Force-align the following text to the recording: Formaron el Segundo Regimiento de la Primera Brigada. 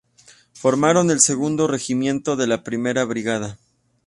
Formaron 0.53 1.11
el 1.11 1.19
Segundo 1.19 1.67
Regimiento 1.67 2.35
de 2.35 2.47
la 2.47 2.63
Primera 2.63 3.05
Brigada. 3.05 3.59